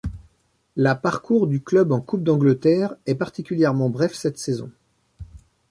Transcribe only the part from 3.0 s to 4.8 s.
est particulièrement bref cette saison.